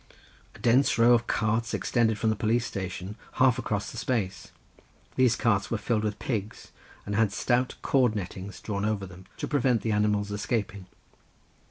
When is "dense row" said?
0.57-1.13